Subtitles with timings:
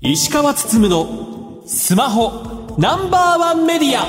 [0.00, 4.06] 石川つつむのスマホナンバーワンメディア。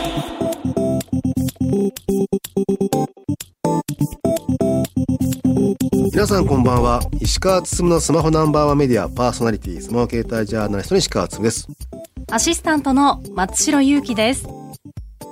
[6.12, 7.02] 皆さんこんばんは。
[7.20, 11.68] 石川つつむのスマホナンバーワンメディアパーソナリティスマホ携帯ジャーナリストの石川つつむです。
[12.30, 14.48] アシスタントの松代ゆうきです。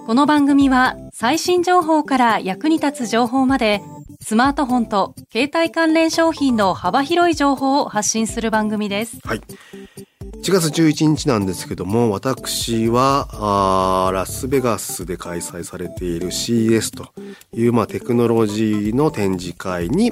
[0.08, 3.82] この番組は最新情報から役に立つ情報まで
[4.20, 17.14] スマートフォンと携帯関連商品の幅広い情報を発信する番組ですはい1月11日なんですけども私はあラスベガスで開催されている CES と
[17.54, 20.12] いう、まあ、テクノロジーの展示会に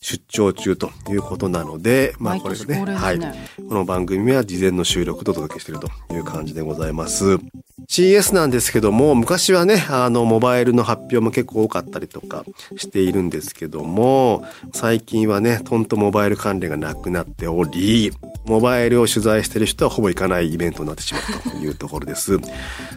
[0.00, 2.84] 出張中ということなので、まあこれですね。
[2.84, 3.20] はい。
[3.20, 7.38] この番組は事前の収録とお届けしているという感じでございます。
[7.88, 12.44] CS なんですけども、昔はね、あの、モバイルの発表も結構多かったりとか
[12.76, 18.12] しているんですけども、最近はね、とんとモバイル関連がなくなっており、
[18.44, 22.38] モバイルを取材してる人はほぼ行かないイベントになってしまうというところです。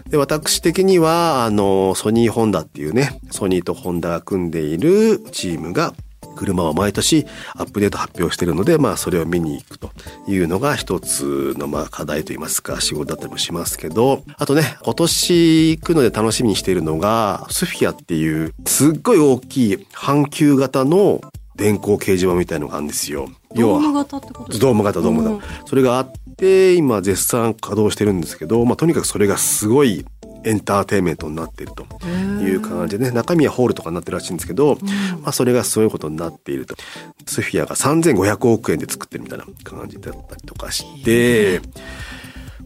[0.09, 5.94] で、私的には、あの、ソニーホンダっていうね、ソニーとホンダが組んでいるチームが
[6.42, 9.92] 車は毎年アップデート発表しているので、まあそれを見に行くと
[10.28, 21.22] いうのが一つのまあ課題といいますか仕事だったりもしますけど、あとね、今年行くので楽しみにしているのが、スフィアっていうすっごい大きい半球型の
[21.62, 23.30] 電光掲示板みたいのがあるんですよ。
[23.56, 25.68] ドーム型ってことドーム型、ドーム型。
[25.68, 30.06] それがあって、今絶賛稼働してるんですけど、まあとにかくそれがすごい
[30.44, 34.78] エンターテインメントになっているという感じでね中身はホールとかになってるらしいんですけど、
[35.22, 36.76] まあ、それがそういうことになっていると。
[37.28, 41.62] スフィアが3500億円で作ってるみたいな感じだったりとかして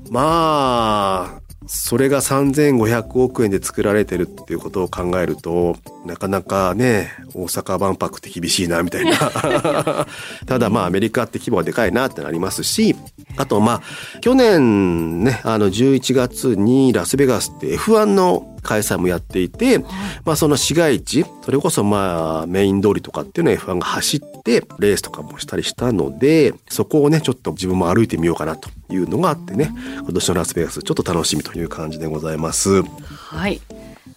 [0.09, 9.17] まあそれが3500億円で作られてるっていうことを考えると、なかなかね、大阪万博って厳しいな、みたいな。
[10.45, 12.95] ただまあアメリカって規模はでかいなってなりますし、
[13.37, 19.79] あとまあ、去年ね、あの11月にラスベガスって F1 の開催もやっていて、
[20.25, 32.83] まあその市街地、それこそまあメイン通りとかっていうのは F1 が走って、レースとかもしたりしたので、そこをね、ちょっと自分も歩いてみようかなというのがあってね、今年のラスベガスちょっと楽しみという感じでございます。
[32.83, 33.61] はい。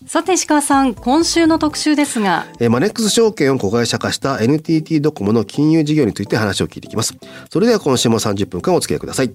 [0.07, 2.47] さて石川さん今週の特集ですが。
[2.61, 7.15] えマネックス証券を子会社化した NTT ドコモの金融事業について話を聞いていきます。
[7.51, 9.33] それでは今週も30分間お付き合いください。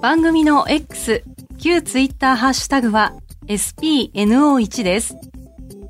[0.00, 1.22] 番組の X
[1.58, 3.12] 旧ツイッターハッシュタグは
[3.52, 5.14] SPNO1 です。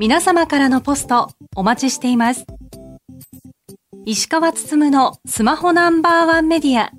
[0.01, 2.45] 皆様からのポストお待ちしています。
[4.05, 6.91] 石川つつむのスマホナンバーワンメディア。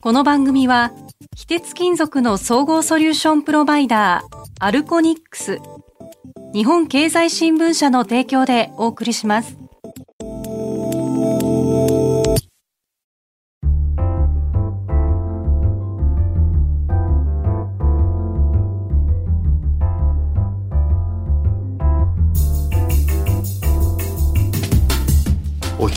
[0.00, 0.92] この番組は、
[1.34, 5.58] 非鉄金属の総合ソリューションプロバイダー、アルコニックス、
[6.52, 9.63] 日本経済新聞社の提供でお送りします。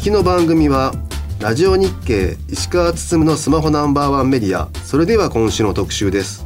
[0.08, 0.94] きの番組は
[1.42, 6.46] ラジオ日経石川つのスマホナンバーワンメディアそれでは今週の特集です。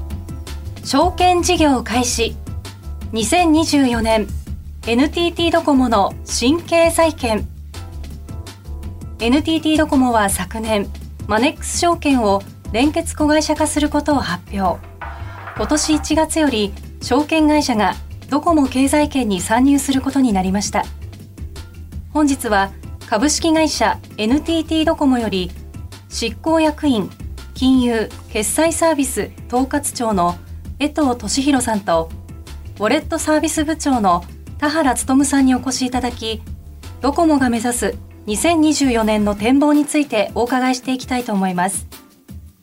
[0.84, 2.36] 証券事業開始。
[3.14, 4.28] 2024年
[4.88, 7.48] NTT ドコモの新経済圏。
[9.20, 10.88] NTT ドコモは昨年
[11.28, 14.84] マネックス証券を連結子会社化することを発表。
[15.56, 16.74] 今年1月より
[17.04, 17.94] 証券会社が
[18.28, 20.84] ドコモ経済圏に参入することになりました。
[22.12, 22.72] 本日は
[23.12, 25.52] 株式会社 NTT ドコモより
[26.08, 27.10] 執行役員
[27.54, 30.36] 金融決済サービス統括庁の
[30.80, 32.10] 江藤俊弘さんと
[32.80, 34.24] ウォレットサービス部長の
[34.60, 36.42] 田原努さんにお越しいただき
[37.02, 41.88] ドコモが目指す2024年の展望についてお伺いしていきたいと思います。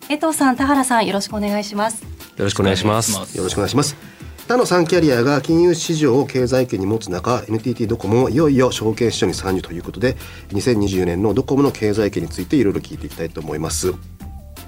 [0.08, 2.03] 江藤さん田原さんよろしくお願いします。
[2.04, 2.08] よ
[2.38, 3.12] ろしくお願いします。
[3.37, 4.17] よろしくお願いします
[4.48, 10.17] 他の3キャリアが金融市場を経済圏に持つ中 NTT ドコモもいよいよ証券市場に参入ということで
[10.52, 13.93] 2024年のドコモの経済圏についていろいろ聞いていきたいと思います。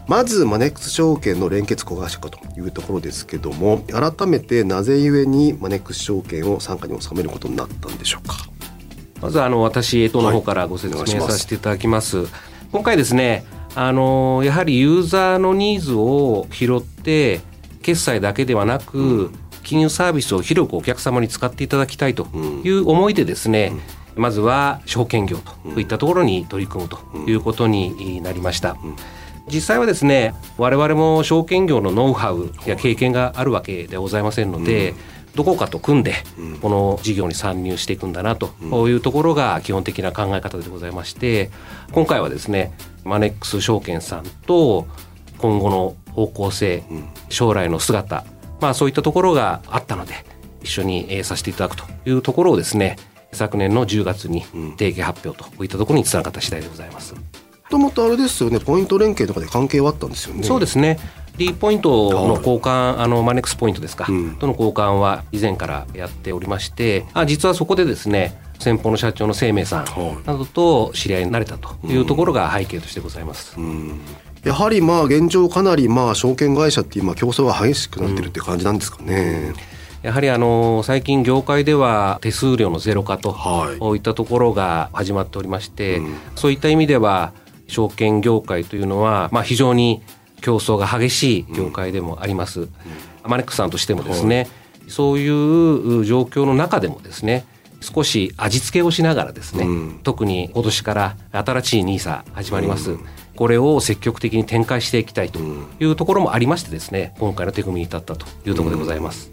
[0.07, 8.37] まずマネックス証券の連結子会社化というところですけども改めてなぜゆえにマネックス証券を傘下に収めることになったんでしょうか？
[9.23, 12.19] まずあの私江藤の方からご説明させていただきます。
[12.19, 12.27] はい、
[12.71, 17.41] 今回ですねあのやはりユーザーのニーズを拾って
[17.81, 22.27] 決済だけではなく、うん金融サービスを広くお客様に使っていただきたいと
[22.65, 23.73] いう思いでですね、
[24.17, 26.99] まずは証券業といったところに取り組むと
[27.29, 28.77] いうことになりました。
[29.53, 34.95] 実際はですね我々も証券業のノウハウや経験があるわけではございませんので、
[35.35, 36.15] どこかと組んで
[36.61, 41.51] この事業に参入していくんだなとこういうところが基本的な考え方でございまして
[41.93, 42.73] 今回はですね
[43.05, 44.87] マネックス証券さんと
[45.39, 46.83] 今後の方向性
[47.29, 48.25] 将来の姿
[48.61, 50.15] まあそういったところがあったので
[50.63, 52.97] 一緒にさせていただくというところをですね
[53.33, 54.43] 昨年の10月に
[54.77, 57.15] 提携発表といったところにつながった次第でございます。
[57.15, 57.21] も
[57.71, 60.43] ともとあれですよねポイント連携とかで関係はあったんですよね。
[60.43, 60.99] そうですね。
[61.37, 69.87] D ポイントの交換、あのマネックスポイントですか、うん、との交換は以前からやっておりましてあ実はそこでですね先方の社長の生命さん
[70.27, 73.59] などと知り合いになれたというところが背景としてございます。
[73.59, 74.01] うん
[74.45, 79.53] やはりまあ現状かなりまあ証券会社って今競争が激しくなってるって感じなんですかね。
[80.03, 83.37] やはりあの最近業界では手数料のゼロ化と
[83.95, 83.99] い。
[83.99, 87.35] ったところが始まっておりまして、はいうん、そういった意味では
[87.67, 90.01] 証券業界というのはまあ非常に
[90.41, 92.63] 競争が激しい業界でもあります。
[92.63, 92.69] うん、
[93.27, 94.43] マネックスさんとしてもですね、は
[94.87, 97.45] い、そういう状況の中でもですね
[97.81, 103.07] 少し味付けをしながらですね、うん、特に今年から新しい NISA 始まります、うん、
[103.41, 105.39] これを積極的に展開していきたいと
[105.81, 109.33] いうところもありましてですね今回の手組みに至ったというところでございます。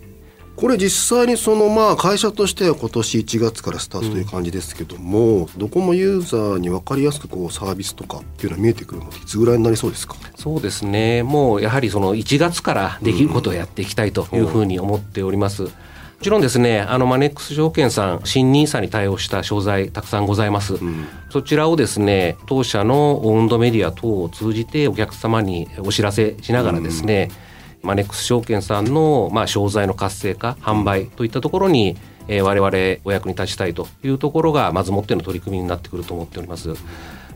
[0.55, 10.15] これ実際にそのまあ会社としては今年1月からスタートという感じですけども、うん、ドコモユーザーに分かりやすくこうサービスとかっていうのは見えてくるのいつぐらいになりそうですか？
[10.37, 15.65] そうですねもうやはりその1月からできることをやっていきたいというふうに思っております。
[15.65, 15.71] うん
[16.17, 20.75] もちろんですね、あのマネックス証券さん、新 NISA に対応した商材たくさんございます。
[20.75, 27.47] うん、そちらをですね、当社のオウンドメディア等を通じてお客様にお知らせしながらですね、うん
[27.83, 31.95] マネックス証券さんの、まあ、商材の活性化販売といったところに、
[32.27, 36.73] えー、我々お役に立ちたいというところがまずもっての取り組みになってくると思っております。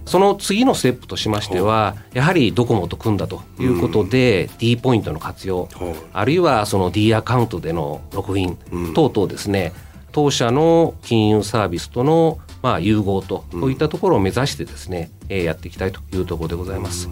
[0.06, 5.70] その次のステップとしましては、やはりドコモと組んだということで、D ポイントの活用、
[6.14, 8.58] あるいはその D アカウントでのログイン
[8.94, 9.74] 等々ですね、
[10.12, 17.10] 当社の金融サービスとのまあ融合と、こういったところを目指してですね、えやっていきたいというところでございます。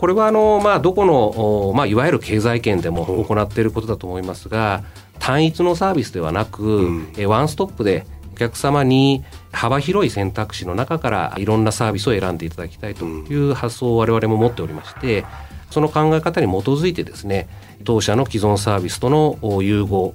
[0.00, 4.82] これはあの、まあ、どこの、まあ、いわゆる経済圏でも行っていることだと思いますが
[5.18, 9.22] 単一のサービスではなく、うん、えワンストップでお客様に
[9.60, 15.26] 幅広い選択肢の中からいろんなサービスを選んでいただきたいという発想を我々も持っておりまして
[15.70, 17.46] その考え方に基づいてですね
[17.84, 20.14] 当社の既存サービスとの融合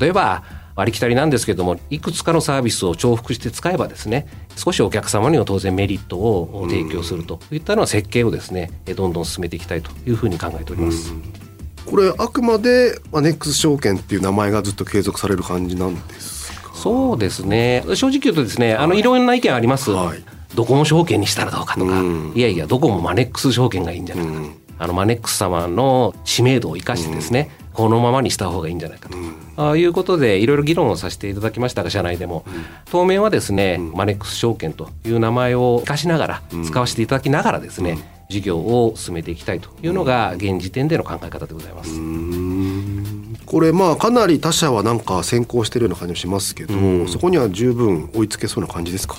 [0.00, 0.44] 例えば
[0.76, 11.12] ありきたりなんですけどもいくつかのサービスを重複して使えばですね少しお客様には当然メリットを提供するといったのは設計をですねどんどん進めていきたいというふうに考えております。
[11.84, 16.27] これあくまでアネックス証券っていう名前がずっと継続される感じなんです
[16.78, 17.84] そうですね。
[17.94, 20.22] 正直言うとですね、はい、あのいろんな意見あります、はい、
[20.54, 24.32] ドコモ証券にしたらどうかとか、うん、いやいやどこもマネックス証券がいいんじゃないか。
[24.32, 29.16] と、うん、あのマネックス様の知名度を生かしてですね、うん、このままにした方がいいんじゃないかと、
[29.70, 32.44] あいうことでいろいろ議論をさせていただきましたが社内でも、
[32.90, 37.98] 当面はですね、マネックス証券という名前を生かしながら、使わせていただきながらですね、
[38.28, 41.90] 事業を進めていきたいというのが現時点での考え方でございます。
[43.48, 49.16] これまあかなり他社はなんか先行してるような感じもしますけど、うん、そこには十分追いつけそうな感じですか？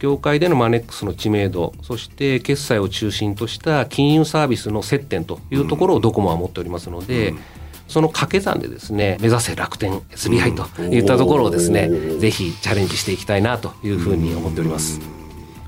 [0.00, 7.38] 業界でのマネックスの知名度そして決済を中心とした金融サービスの接点というところをドコモは持っておりますので、うん、
[7.86, 15.00] その掛け算でですね目指せ楽天 SBI といったところをですね、うん、ぜひチャレンジしていきたいなというふうに思っております。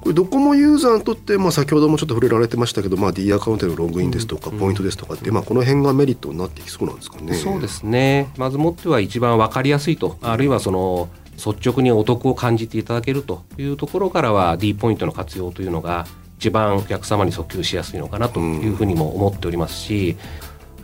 [0.05, 7.33] これドコモユーザーにとって、まあ、先ほどもちょっと触れられてましたけど、まあ、D アカウントのログインですとか、ポイントですとかって、まあ、この辺がメリットになっていきそうなんですかね。
[7.33, 8.29] そうですね。
[8.37, 10.19] まずもっては一番分かりやすいと。
[10.21, 16.07] あるいはその率直にお得を感じていただけるというところからは D ポイントの活用というのが
[16.39, 20.19] 一番お客様に訴求しやすいのかなというふうにも思っておりますし、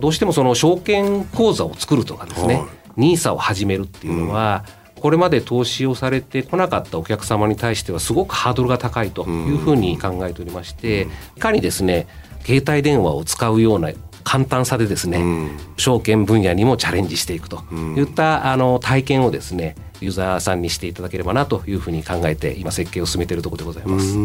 [0.00, 2.64] どうしてもその証券口座を作るとかですね、
[2.96, 4.64] NISA を始めるっていうのは、
[5.00, 12.07] これまで投資をされてこなかったお客様に対してはすごくハードルが高いというふうに考えておりまして、いかにですね
[12.45, 13.90] 携帯電話を使うような
[14.23, 17.64] 簡単さでですね、証券分野にもチャレンジしていくと
[17.97, 24.16] いったあの体験をですねユーザーさんにしていただければなというふうに考えて今設計を進めているところでございます。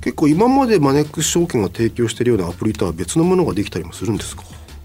[0.00, 4.44] 結構今までマネックス証券が提供しているようなアプリとは別のものができたりもするんですか？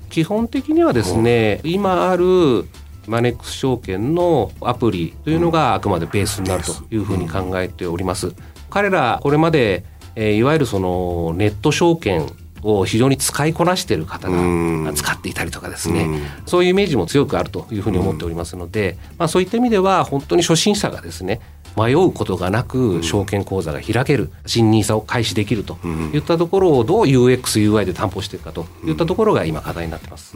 [0.10, 2.66] 基本的にはですね、今ある
[3.08, 8.34] マネックス証券のアプリというのがあくまでベースになるというふうに考えております。
[8.70, 9.84] 彼らこれまで、
[10.16, 12.28] えー、いわゆるそのネット証券
[12.64, 16.08] を非常に使いこなしている方が使っていたりとかですね、
[16.46, 21.42] そういうイメージも強くあるというふうに思っておりますので、まあ、そういった意味では本当に初心者がですね
[21.78, 25.78] 迷うことがなく証券口座が開ける、新 NISA を開始できると
[26.14, 30.36] いったところをどう UX、UI で担保していくかといったところが今課題になってます。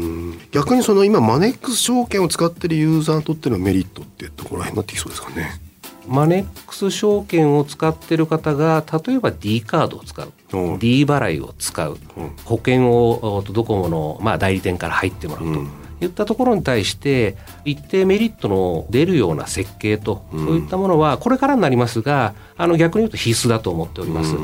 [0.51, 5.59] 逆にその今マネックス証券を使っているユーザーにとってのメリットってどこら辺になってきそうですかね？
[6.07, 10.75] マネックス証券を使っている方が例えば D カードを使う、う。
[10.75, 12.21] ん、D 払いを使う、う。
[12.23, 15.59] ん、保険をドコモの、まあ、代理店から入ってもらうと。
[15.59, 17.35] うんいったところに対して
[17.65, 24.35] 一定メリットの出るような設計と、そういったものはこれからになりますがあの逆に言うと必須だと思っております、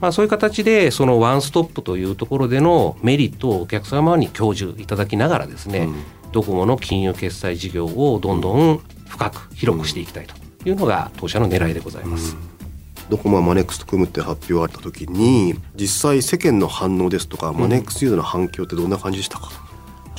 [0.00, 5.88] まあ、そういう形でそのワンストップというところでのメリットをお客様に享受いただきながらですね、
[6.32, 10.34] ドコモの金融決済事業をどんどん深く広くしていきたいと
[10.68, 12.36] いうのが当社の狙いでございます。
[13.08, 19.50] ドコモはマネックスと組むって発表があった時に実際世間の反応ですとか、マネックスユーザーの反響ってどんな感じでしたか、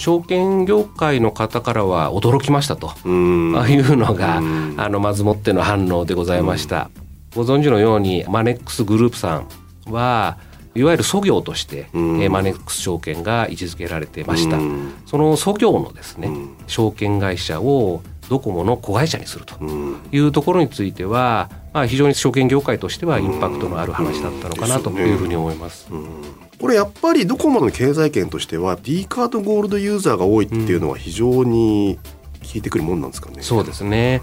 [0.02, 2.88] 証券業界の方からは驚きましたと。
[2.88, 4.38] ああいうのが
[4.78, 6.90] あのまずもっての反応でございました。
[7.36, 9.48] ご存知のようにマネックスグループさん
[9.86, 10.40] は
[10.74, 14.58] いわゆるソ業として、えー、マネックス証券が位置づけられてました。
[15.06, 16.32] そのソ業のですね
[16.66, 19.58] 証券会社をドコモの子会社にすると
[20.14, 25.90] いうところについては、まあ、非常に証券業界としてはインパクトのある話だったのかなというふうに思います。
[26.58, 32.00] これやっぱりドコモの経済圏としては D カードゴールドユーザーが多いっていうのは非常に
[32.42, 33.42] 効いてくるもんなんですかね。
[33.42, 34.22] そうですね。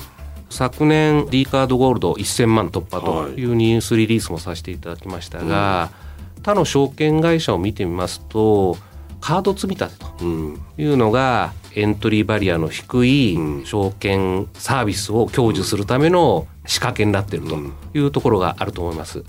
[0.49, 5.91] 昨年 D カードゴールド1000万突破というニュースリリースもさせていただきましたが、
[6.38, 8.79] うん、他の証券会社を見てみますと
[9.21, 17.57] カード積み立てというのがエントリーバリアの低い証券サービスを享受するための仕掛けになっていると
[17.95, 19.25] いうところがあると思います。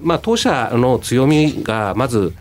[0.00, 2.34] まあ、当社の強みがまず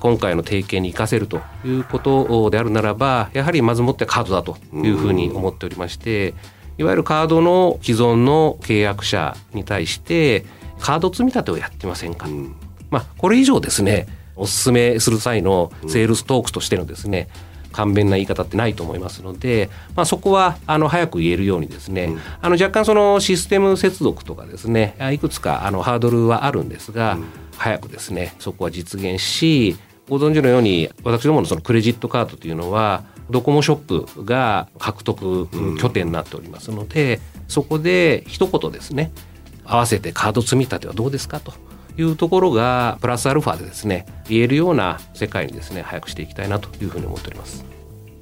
[0.00, 6.34] 今回の提携に生かせるということであるならばやはりまずもってカードだというふうに思っておりまして
[6.78, 10.44] いわゆるカードの既存の契約者に対して
[10.80, 12.26] カード積み立てをやってませんか、
[12.90, 14.08] まあ、これ以上ですね
[14.42, 17.28] お勧めする際のセールストークスとしてのですね、
[17.72, 27.24] 簡便な言い方ってないと思いますので、まあ、そこはあの早く言えるようにですね、うん、あの若干そのシステム接続とかですねいくつかあのハードルはあるんですが、うん、
[27.56, 29.76] 早くですねそこは実現し
[30.08, 39.12] ご存知のように私どものそのクレジットカードというのはドコモショップが獲得拠点になっておりますので、うん、そこで一言ですね
[39.64, 41.54] 合わせてカード積み立てはどうですかと
[41.98, 47.72] いうところがプラスアルファでですね言えるような世界にですね早くしていきたいなというふうに思っております。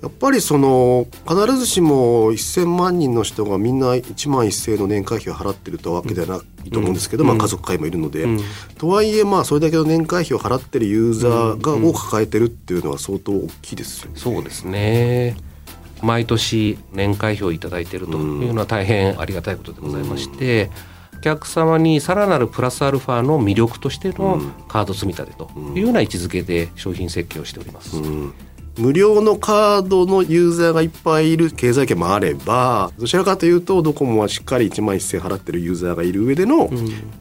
[0.02, 8.40] やっぱりその必ずしも1,000万人の人がみんな1万1,000の年会費を払ってるとわけではないと思うんですけど、うん、まあ、家族会もいるので、うん、
[8.78, 14.18] とはいえまあそれだけの年会費を払ってるユーザーがを抱えてるっていうのは相当大きいですよね。
[14.18, 15.36] そうですね。
[16.02, 20.89] 毎年年会費を頂いているというのは大変ありがたいことでございまして、お
[21.20, 27.96] 客様にさらなるプラスアルファの魅力としてのカード積み立てというような位置づけで商品設計をしております。
[27.96, 28.34] うん。
[28.78, 36.70] 無料のカードのユーザーがいっぱいいる経済圏もあればどちらかというとドコモはしっかり1万1000払ってるユーザーがいる上での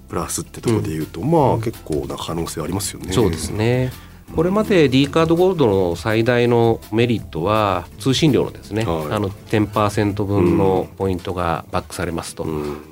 [0.07, 3.11] プラスってところでいうと、うん、まあ結構な可能性ありますよね。
[3.11, 3.91] そうですね
[4.35, 12.45] これまで D カードゴールドの最大のメリットは通信料のですね、はい、あの10%分のポイントがバックされますと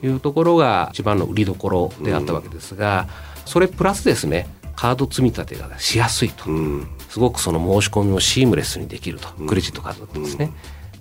[0.03, 3.07] いうところが一番の売りどころであったわけですが、
[3.45, 10.51] それプラスですねカード積み立てがしやすいと、うん、すごくその申し込みをシームレスにできると、クレジットカードだったんですね。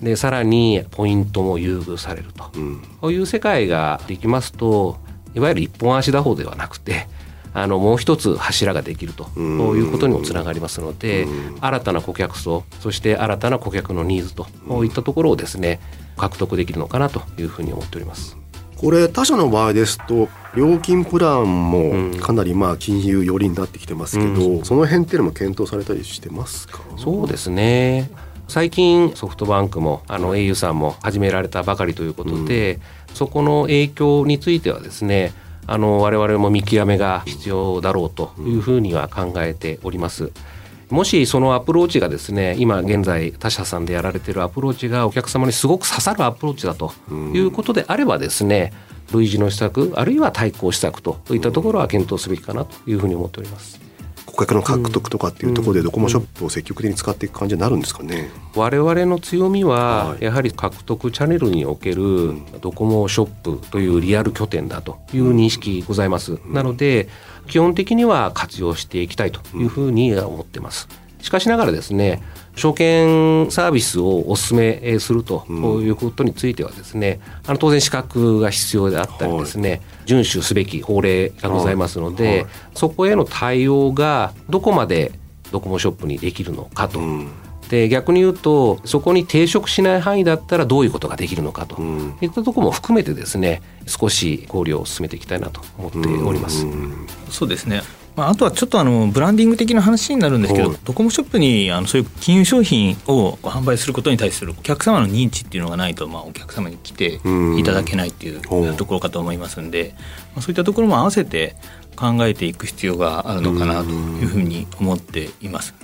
[0.01, 2.45] でさらにポイントも優遇されると、
[3.01, 4.99] こういう世界ができますと
[5.35, 7.09] いわゆる一本足打法ではなくて
[7.59, 9.31] あのもう一つ柱ができると。
[9.37, 11.27] いうことにもつながりますので
[11.61, 14.47] 新たな顧客層そして新たな顧客のニーズと
[14.85, 15.81] いったところをですね
[16.19, 18.37] 獲得できるのかなというふうに思っております。
[18.77, 26.81] これ他社の場合ですと料金プランもかなりまあ金融寄りになってきてますけど、うん、その辺っていうのも検討されたりしてますか？
[26.99, 28.11] そうですね。
[28.49, 32.75] 最近ソフトバンクもあの au さんも始められたばかりということで、
[33.09, 35.33] うん、そこの影響についてはですね
[35.67, 40.33] あの我々も見極めが必要だろうというふうには考えております。
[40.91, 46.93] もしそのアプローチがですね今現在他社さんでやられてるアプローチがお客様にすごく刺さるアプローチだと
[47.35, 48.73] いうことであればですね
[49.13, 53.86] 類似の施策あるいは対抗施策といったところは検討すべきかなというふうに思っております。
[54.37, 63.27] 顧客の獲得とかっていうところでドコモショップを積極的に使っていく感じになるんですかね、我々の強みはやはり獲得チャンネルにおけるドコモショッ
[63.59, 67.09] プというリアル拠点だという認識ございます、なので
[67.49, 70.89] 基本的には活用していきたいというふうに思ってます。
[71.23, 72.23] しかしながらですね
[72.55, 85.13] 証券サービスをお勧めするということについてはですね、あの当然資格が必要であったりですね、はい、遵守すべき法令がございますので、はいはい、そこへの対応がどこまで
[85.53, 86.99] ドコモショップにできるのかと。
[86.99, 87.29] うん。
[87.69, 91.83] で逆に言うとそこに抵触しない範囲だったらどういうことができるのかと。
[92.21, 96.65] いったところも含めてですね少し考慮を進めていきたいなと思っております。
[96.65, 96.71] う
[97.29, 97.83] そうですね
[98.17, 107.21] まあ、あとはちょっとあのブランディング的な話になるんですけど、ドコモショップにあのそういう金融商品を販売することに対するお客様の認知っていうのがないと、まあ、お客様に来て
[107.59, 108.41] いただけないっていう
[108.75, 109.95] ところかと思いますんで、
[110.35, 111.57] まあ、そういったところも合わせて
[111.95, 115.75] 考えていく必要があるのかなというふうに思っています。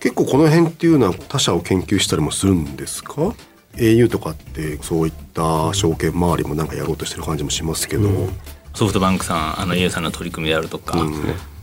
[0.00, 3.34] 結構この辺っていうのは他社を研究したりもするんですか
[3.76, 8.28] ？au とかってそういった証券周りもなんかやろうとしてる感じもしますけど、うん、
[8.74, 11.22] ソフトバンクさんあの au さんの取り組みであるとか、うん、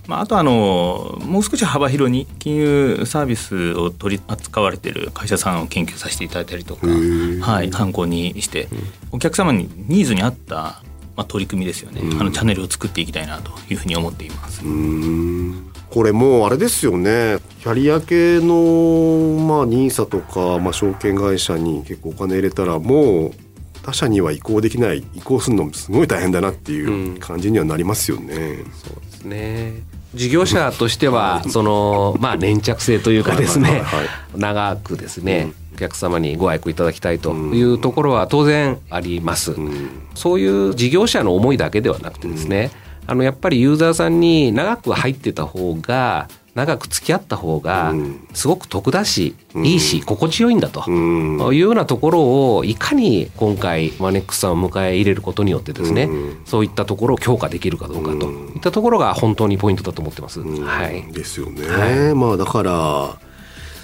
[0.09, 8.69] まあ、あとあのもう少し幅広に金融サービスを取り扱われている会社さんを研究させていただいたりとか、はい、参考にして
[9.11, 10.81] お客様にニーズに合った
[11.15, 14.61] まあ、取り組みですよね、あのチャンネルを作っていきたいなというふうに思っています。
[15.89, 17.39] これもうあれですよね。
[17.59, 23.31] キャリア系のまあ NISA とか、まあ、証券会社に結構お金入れたらもう
[23.83, 28.35] 他社には移行できない移行するのもすごい大変だなっていう感じにはなりますよね。
[28.35, 33.83] うん、そうですね事業者としてはそのまあ粘着性というかですね
[34.35, 39.55] 長くですね、お客様にご愛顧いただきたいというところは当然あります、
[40.15, 42.71] そういう事業者の思いだけではなくてですね、
[43.07, 46.27] あのやっぱりユーザーさんに長く入ってた方が
[46.59, 47.93] 長く付き合った方が
[48.33, 58.29] すごく得だし、うん、いいし心地よいんだと、いうようなところをいかに今回マネックスさんを迎え入れることによってですね、うん、そういったところを強化できるかどうかと。
[58.29, 60.41] いったところが本当にポイントだと思ってます。
[60.41, 61.65] はい、ですよね。
[61.65, 63.17] はい、まあだから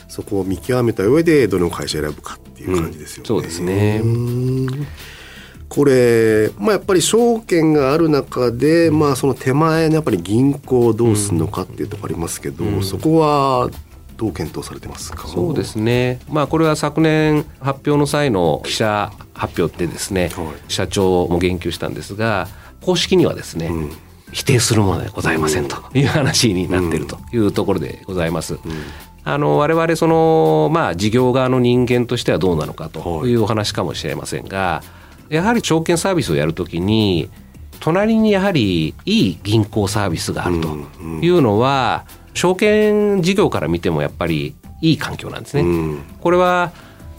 [0.10, 3.28] そこを見極めた上でどの会社選ぶかっていう感じですよね。
[3.28, 4.02] そうですね。
[5.68, 13.70] これ、まあ、やっぱり証券がある中で、まあ、その手前のやっぱり銀行をどうするのかっていうところありますけど、うん、そこは
[14.16, 15.28] どう検討されてますか？
[15.28, 22.48] そうですね、まあ、これは昨年発表の際の記者発表でですね、はい、社長も言及したんですが
[22.82, 23.92] 公式にはですね、うん、
[24.32, 28.54] 否定するものではございませんという話になっているというところでございます。
[28.54, 28.60] うん。
[29.28, 34.84] あの我々そのまあ事業側の人間としてはどうなのかというお話かもしれませんが、
[35.30, 37.30] やはり証券サービスをやるときに
[37.80, 40.76] 隣にやはりいい銀行サービスがあると
[41.22, 46.00] いうのは、証券事業から見てもやっぱりいい環境なんですね。
[46.20, 46.72] これは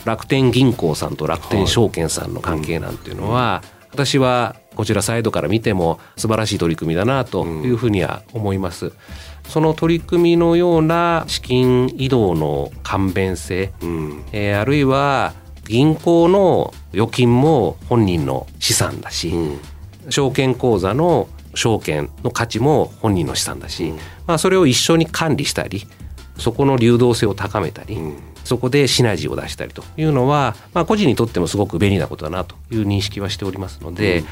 [0.05, 8.93] 楽天銀行さんと楽天証券さんの関係なんていうのは、私はこちらサイドから見ても素晴らしい取り組みだなというふうには思います。
[9.49, 15.33] その取り組みのような資金移動の簡便性、うん、えー、あるいは
[15.69, 19.61] 銀行の預金も本人の資産だし、うん、
[20.11, 25.87] 証券口座の証券の価値も本人の資産だし、うん、まあ、それを一緒に管理したり
[26.37, 34.25] そこの流動性を高めたり、うん、そこでシナジーを出したりというのは、まあ、個人にとってもすごく便利なことだなという認識はしておりますので、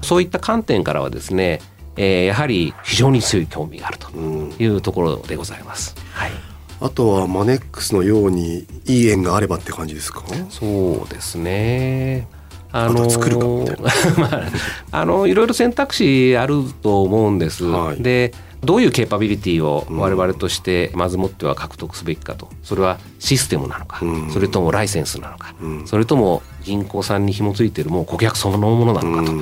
[0.00, 1.60] そういった観点からはですね、
[1.96, 4.10] えー、やはり非常に強い興味があると
[4.58, 5.94] いうところでございます。
[6.12, 6.49] はい
[6.80, 10.22] あとはマネックスのようにいい縁があればって感じですか？
[10.48, 12.26] そうですね。
[12.72, 13.82] あの作るかみたいな。
[14.16, 14.46] ま
[14.92, 22.48] あ、あのいろいろ選択肢あると思うんです、はい、でどういうケーパビリティを我々としてまずもっては獲得すべきかと。
[22.62, 29.32] それはシステムなのか、うん、それともライセンスなのか、うん、それとも銀行さんに紐付いているもう顧客そのものなのかと。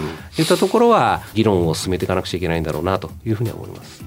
[0.41, 4.03] いったところは議論を進めていかなくちゃいけないんだろうなというふうには思います。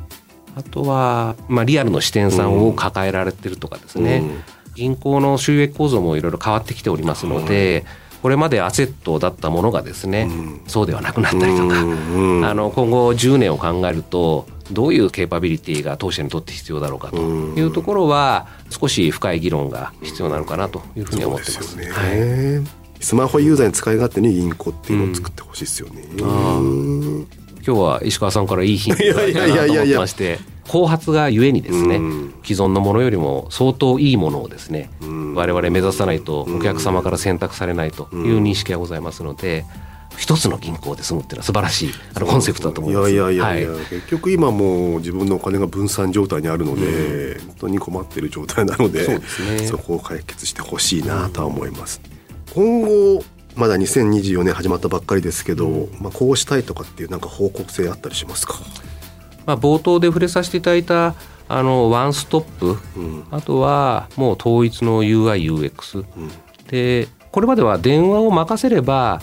[0.56, 4.44] あとは、まあ、リアルの支店さんを抱えられてるとかですね、うん、
[4.76, 7.86] 銀行の収益構造もいろいろ変わってきておりますので、
[8.22, 21.76] これまでアセットだったものがですね、うん、そうではなくなったりとか、うん、あの今後10年を考えるとどういうケーパビリティが当社にとって必要だろうかというところは少し深い議論が必要なのかなというふうに思ってます。
[21.76, 21.90] ね。
[21.90, 22.62] は
[23.00, 26.04] い、スマホユーザーに使い勝手に銀行っていうのを作ってほしいですよね。
[27.66, 32.00] 今日は石川さんからいいヒントがいなと思ってまして後発がゆえにですね、
[32.44, 39.66] 既存のものよりも相当いいものをですね、我々目指さないとお客様から選択されないという認識がございますので。
[40.18, 43.12] 一つの銀行で済むっていうのは素晴らしいあのコンセプトだと思います。
[43.12, 52.02] いやいやいや、はい、結局今もう自分のお金が分散状態にあるので、うん、本当に困っている状態なので、そうですね、そこを解決してほしいなとは思います。
[52.54, 53.24] 今後
[53.56, 58.56] まだ2024年始まったばっかりですけど、まあ、こうしたいとかっていうなんか方向性あったりしますか、
[59.46, 61.16] まあ、冒頭で触れさせていただいた
[61.48, 63.26] あのワンストップ、うん。
[63.30, 66.32] あとはもう統一の UIUX、うん。
[66.68, 69.22] でこれまでは電話を任せれば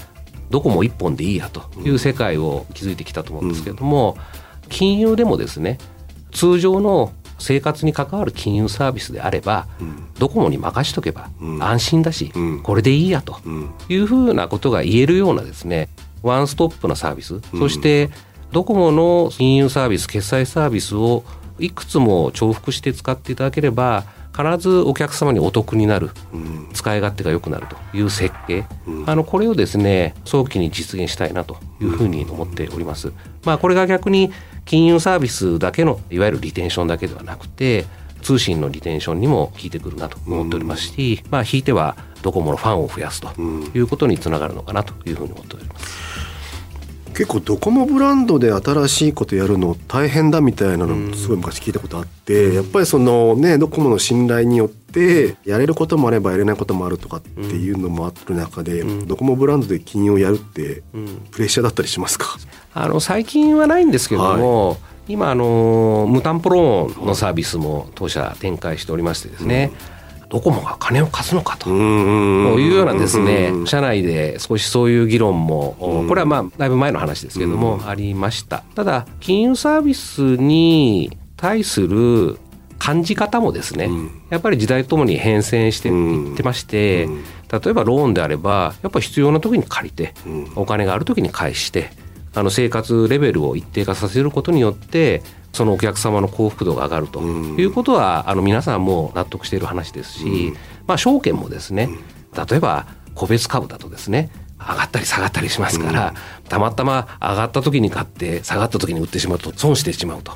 [0.50, 4.16] どこも一本でいいやという世界を築いてきたと思うんですけれども、
[4.68, 5.78] 金融でもですね
[6.32, 10.08] 通常の生活に関わる金融サービスであれば、ん。
[10.18, 11.62] ドコモに任しとけばうん。
[11.62, 12.62] 安心だし、うん。
[12.62, 13.70] これでいいやとうん。
[13.88, 15.88] いうふうなことが言えるようなですね
[16.22, 18.10] ワンストップなサービス、そして
[18.50, 21.22] ドコモの金融サービス決済サービスを
[21.58, 24.04] いくつも重複して使っていただければ
[24.38, 26.68] 必ずお客様にお得になるうん。
[26.72, 29.10] 使い勝手が良くなるという設計、うん。
[29.10, 33.12] あのこれをですね早期に実現したいなというふうに思っております。
[33.44, 34.32] まあこれが逆に
[34.64, 37.86] 金融サービスだけのいわゆるリテンションだけではなくて
[38.22, 43.70] 通信のリテンションにも効いてくるなと思っておりますし、まあ引いてはドコモのファンを増やすとうん。
[43.74, 46.07] いうことにつながるのかなというふうに思っております。
[47.18, 60.84] 結構ドコモブランドで新しいことやるの大変だみたいなのすごい昔聞いたことあって、やっぱりそのねドコモの信頼によってやれることもあればやれないこともあるとかっていうのもある中で、ドコモブランドで金融をやるって
[61.32, 62.36] プレッシャーだったりしますか、
[62.72, 64.76] あの最近はないんですけれども、
[65.08, 69.72] 今あの無担保ローンのサービスも当社展開しておりましてですね、
[70.28, 71.70] ドコモが金を貸すのかと。
[71.70, 76.08] いうようなですねうん社内で少しそういう議論もうん。
[76.08, 78.62] これはまあだいぶ前の話ですけれどもありました。
[78.74, 82.38] ただ金融サービスに対する
[82.78, 84.10] 感じ方もですねうん。
[84.30, 87.22] やっぱり時代とともに変遷していってましてうん。
[87.50, 90.52] 例えばローンであればやっぱり必要な時に借りてうん。
[90.56, 91.90] お金がある時に返して
[92.34, 97.20] あの生活レベルを一定化させることによってそのお客様の幸福度が上がると。
[97.20, 97.56] うん。
[97.56, 100.52] いうことはあの皆さんも納得している話ですし、
[100.86, 101.88] まあ、証券もですね
[102.48, 106.14] 例えば個別株だとですね上がったり下がったりしますから、
[106.48, 110.32] たまたま上がった時に買って下がった時に売ってしまうと損してしまうと。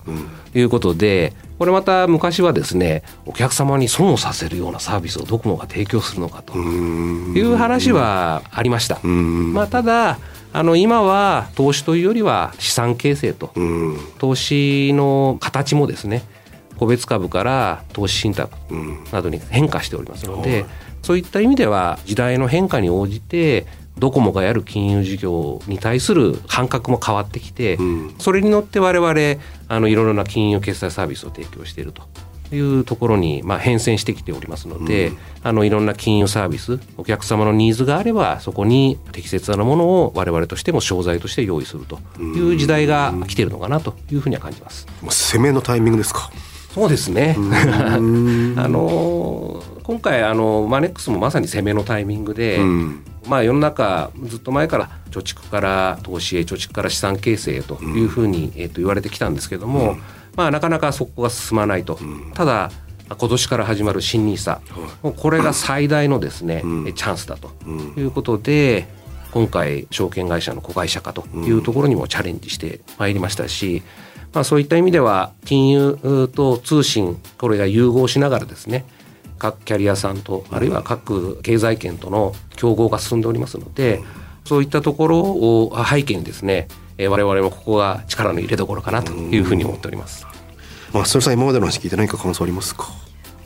[0.55, 7.35] いうことでこれまた昔はですねお客様に損をさせるようなサービスをドコモが提供するのかとうん。
[7.37, 9.01] いう話はありました。
[9.03, 9.53] うん。
[9.53, 10.19] まあ、ただ
[10.53, 13.53] あの今は投資というよりは資産形成と。
[13.55, 13.99] うん。
[14.19, 16.23] 投資の形もですね
[16.79, 19.05] 個別株から投資信託うん。
[19.13, 20.65] などに変化しておりますので、
[21.03, 23.67] そういった意味では時代の変化に応じて
[23.99, 28.15] ドコモがやる金融事業に対する感覚も変わってきて、うん。
[28.19, 32.03] それに乗って我々あのいろいろな金融決済サービスを提供していると。
[32.57, 35.13] いうところに、まあ、変遷してきておりますので、
[35.43, 44.87] あのいろんな金融サービスお客様のニーズがあればそこに適切なものを我々としても商材として用意するという時代が来ているのかなというふうには感じます。
[45.03, 46.31] もう攻めのタイミングですか？
[46.75, 47.35] そうですね。
[47.39, 47.53] ん。
[48.59, 53.05] あのー今回あのマネックスもまさに攻めのタイミングで、うん。
[53.27, 59.97] まあ世の中ずっと前から貯蓄から投資へ貯蓄から資産形成へというふうに、えっと言われてきたんですけども、
[60.37, 61.99] まあなかなかそこが進まないと。
[62.35, 62.71] ただ
[63.09, 64.61] 今年から始まる新ニーサ、
[65.03, 66.95] もうこれが最大のですね、うん。
[66.95, 67.51] チャンスだと。
[67.67, 68.03] うん。
[68.03, 68.89] いうことで、
[69.33, 73.83] 今回証券会社の子会社化というところにもチャレンジしてまいりましたし、
[74.33, 78.87] まあそういった意味では金融と通信これが融合しながらですね
[79.39, 84.01] 各キャリアさんとあるいは各経済圏との競合が進んでおりますので、
[84.45, 86.69] そういったところを背景にですね
[87.03, 90.27] えー我々もここが力の入れどころかなというふうに思っております。
[90.93, 92.89] まあそれさん今までの話聞いて何か感想ありますか？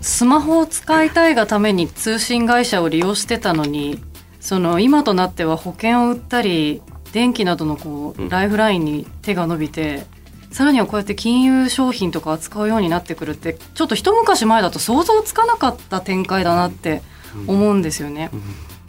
[0.01, 3.99] スマホを使いたいがために通信会社を利用してたのに
[4.41, 10.05] その今となっては保険を売ったり電気などのこうライフラインに手が伸びて、
[10.51, 17.01] さらにはこうやって金融商品とか扱うようになってくるってちょっと一昔前だと想像つかなかった展開だなって
[17.47, 18.31] 思うんですよね。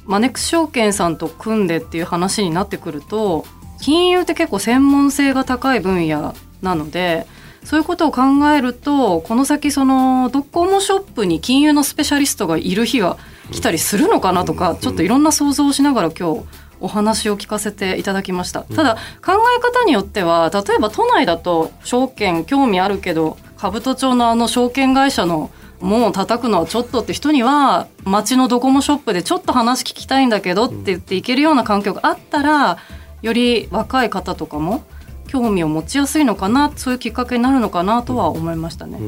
[0.06, 3.46] マネックス証券さんと組んでっていう話になってくると
[3.80, 7.28] 金融って結構専門性が高い分野なので
[7.64, 8.22] そういうことを考
[8.56, 13.18] えるとこの先そのドコモショップに金融のスペシャリストがいる日が
[13.52, 16.46] 来たりするのかなとかちょっといろんな想像をしながら今日
[16.80, 18.62] お話を聞かせていただきました。
[18.62, 32.78] ただ考え方によっては例えば都内だと証券興味あるけど兜町のあの証券会社の門を叩くのはちょっとって人には街のドコモショップでちょっと話聞きたいんだけどって言って行けるような環境があったら
[33.22, 34.84] より若い方とかも
[35.28, 39.00] 興味を持ちやすいのかなそういうきっかけになるのかなとは思いましたね。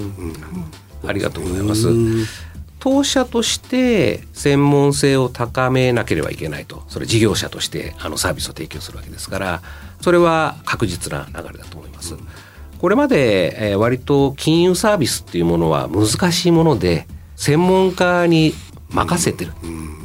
[1.08, 1.88] ありがとうございます。
[2.80, 9.62] 当社として専門性を高めなければいけないとそれ事業者としてあのサービスを提供するわけですから
[10.00, 12.16] それは確実な流れだと思います。
[12.80, 18.54] これまで、えー割と金融サービスっていうものは難しいもので専門家に
[18.92, 19.54] 任せてる、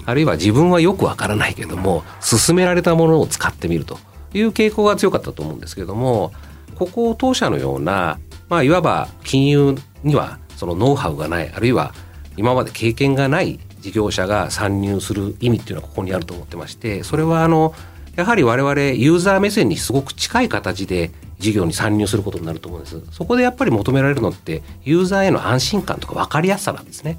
[0.05, 3.99] あるいは自分はよくわからないけども勧められたものを使ってみると
[4.35, 6.33] いう傾向が強かったと思うんですけれども
[6.75, 8.19] ここ当社のような、
[8.49, 11.95] まあ、いわば金融にはそのノウハウがないあるいは
[12.37, 17.75] 今まで経験がない事業者が参入する意味っていうのはここにあると思ってましてそれはあの
[18.17, 23.03] やはり我々ユーザー目線にすごく近い形で事業に参入することになると思うんです。
[23.11, 27.19] そこでやっぱり求められるのってユーザーへの安心感とか分かりやすさなんですね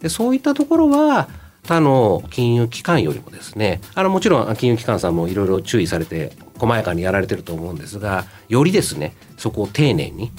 [0.00, 1.28] でそういったところは
[1.64, 10.32] 他の金融機関よりもですねあのもちろん金融機関さんもいろいろ注意されて細やかにやられてると思うんですがよりですねそこを丁寧に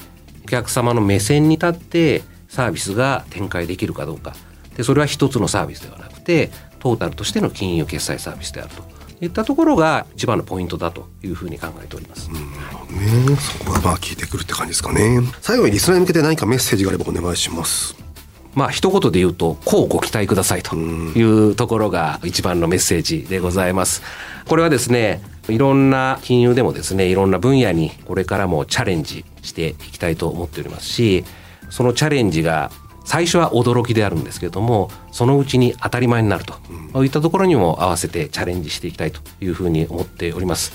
[0.43, 4.33] お客様の目線に立ってサービスが展開できるかどうか
[4.75, 8.83] でそれは一つのサービスではなくてトータルとしての金融決済サービスであると
[9.21, 12.29] いったところが一番のポイントだというふうに考えております。
[12.29, 12.37] ね、
[13.35, 15.19] そこがまあ聞いてくるって感じですかね。
[15.41, 17.95] 最後にリスナーに向けて何かメッセージがあればお願いします。
[18.55, 24.01] まあ一言で言うと、こうご期待くださいというところが一番のメッセージでございます。
[24.47, 31.23] これはですね、いろんな金融でもですね、いろんな分野にこれからもチャレンジしていきたいと思っておりますし、
[31.69, 32.71] そのチャレンジが
[33.05, 36.55] 最初は驚きであるんですけれども、そのうちに当たり前になると、
[36.93, 40.73] うん、いったところにも合わせてチャレンジしていきたいというふうに思っております。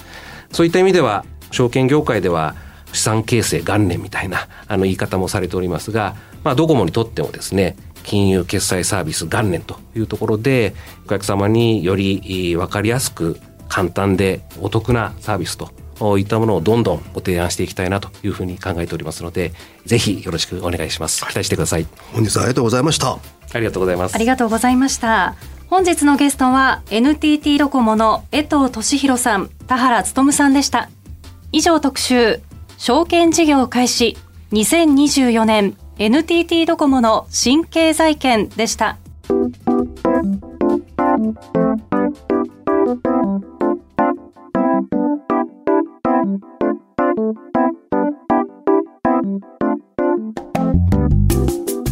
[0.51, 2.57] そういった意味では、証券業界では
[2.93, 10.75] 資産形成元年みたいなあの言い方もされておりますが、まあ、ドコモにとってもですね金融決済サービス元年というところで
[11.07, 19.53] お客様により分かりやすく簡単でお得なサービスといったものをどんどんご提案していきたいなというふうに考えておりますので
[19.87, 21.23] ぜひよろしくお願いします。
[21.23, 21.87] 期待してください。
[22.13, 23.19] 本日はありがとうございました。
[23.53, 25.35] ありがとうございますありがとうございました。
[25.71, 30.91] 本日のゲストは NTT ドコモの江藤俊弘さん田原努さんでした。
[31.53, 32.41] 以上特集
[32.77, 34.17] 証券事業開始
[34.53, 38.99] 2024年 NTT ドコモの新経済圏でした。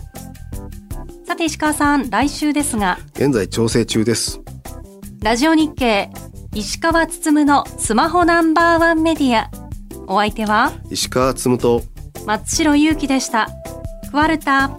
[1.26, 3.00] さて石川さん、来週ですが。
[3.14, 4.42] 現在調整中です。
[5.24, 6.10] ラジオ日経、
[6.54, 9.50] 石川つつむのスマホナンバーワンメディア。
[10.08, 11.82] お相手は石川つむと
[12.26, 13.48] 松代ゆうきでした。
[14.16, 14.70] 壊れた